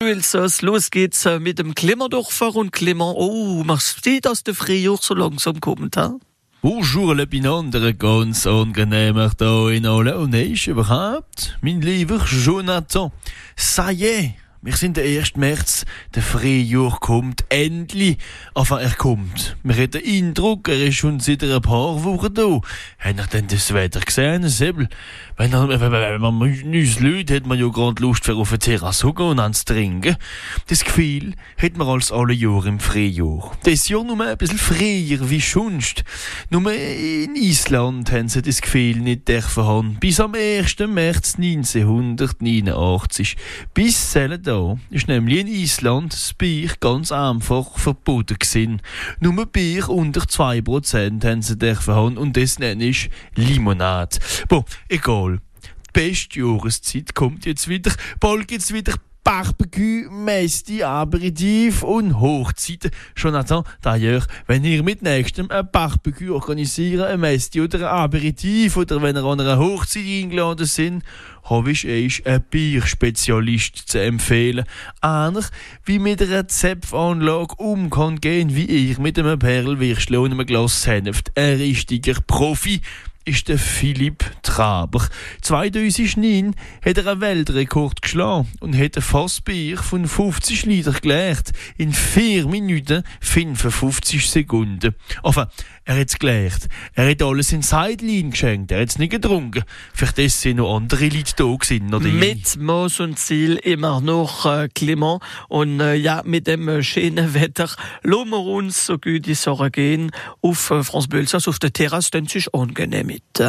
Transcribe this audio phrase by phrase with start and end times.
[0.00, 3.16] Elsass, los geht's äh, mit dem Klimmerdorfer und Klimmer.
[3.16, 6.14] Oh, machst du dass der Frühjahr so langsam kommt, ha?
[6.62, 13.10] Bonjour, le Pinandere, ganz angenehmer da in ich überhaupt, mein lieber Jonathan.
[13.56, 15.36] Ça y est, wir sind der 1.
[15.36, 18.18] März, der Frühjahr kommt endlich.
[18.54, 19.56] Enfin, er kommt.
[19.62, 22.60] Wir haben den Eindruck, er ist schon seit ein paar Wochen da.
[22.98, 24.88] Haben ihr denn das Wetter gesehen, Säbel?
[25.36, 29.14] Wenn, wenn, man uns Leute hat man ja gerade Lust für auf eine Terrasse zu
[29.14, 30.16] gehen und ans Trinken.
[30.66, 33.56] Das Gefühl hat man als alle Jahre im Frühjahr.
[33.62, 36.02] Das Jahr nur ein bisschen früher wie sonst.
[36.50, 39.98] Nur in Island haben sie das Gefühl nicht dürfen haben.
[40.00, 40.78] Bis am 1.
[40.88, 43.36] März 1989.
[43.72, 48.80] Bis selten da ist nämlich in Island das Bier ganz einfach verboten gewesen.
[49.20, 54.18] Nur Bier unter 2% haben sie dürfen haben und das nenne ich Limonade.
[54.48, 55.40] Boah, egal.
[55.62, 57.92] Die beste Jahreszeit kommt jetzt wieder.
[58.20, 58.94] Bald gibt's wieder
[59.28, 62.90] Barbecue, Mesti, Aperitif und Hochzeiten.
[63.14, 69.02] Jonathan, d'ailleurs, wenn ihr mit nächstem ein Barbecue organisieren, ein Mesti oder ein Aperitif oder
[69.02, 71.04] wenn ihr an einer Hochzeit eingeladen sind,
[71.44, 74.64] habe ich euch einen Bierspezialist zu empfehlen.
[75.02, 75.44] Einer,
[75.84, 81.36] wie mit einer Zepfanlage um kann wie ich mit einem Perlwürstchen und einem Glas Senft.
[81.36, 82.80] Ein richtiger Profi
[83.28, 85.06] ist der Philipp Traber.
[85.42, 91.92] 2009 hat er einen Weltrekord geschlagen und hat ein Fassbier von 50 Liter geleert in
[91.92, 94.94] 4 Minuten 55 Sekunden.
[95.22, 95.44] Enfin,
[95.84, 96.68] er hat es gelernt.
[96.94, 98.70] Er hat alles in Sideline geschenkt.
[98.70, 99.64] Er hat es nicht getrunken.
[99.92, 104.68] Vielleicht sind noch andere Leute da gewesen, oder Mit Moos und Ziel immer noch äh,
[104.74, 105.22] Clement.
[105.48, 107.68] Und äh, ja, mit dem äh, schönen Wetter
[108.02, 112.10] lassen wir uns, so gut die Sache gehen, auf äh, France Bölsers auf der Terrasse,
[112.10, 113.40] denn es ist angenehm mit.